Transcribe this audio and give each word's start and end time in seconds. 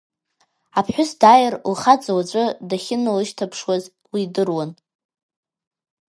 Аԥҳәыс 0.79 1.11
дааир 1.21 1.53
лхаҵа 1.71 2.11
уаҵәы 2.17 2.45
дахьыналышьҭшаз 2.69 3.83
лирдыруан. 4.13 4.71